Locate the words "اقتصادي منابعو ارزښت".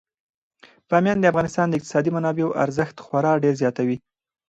1.77-2.95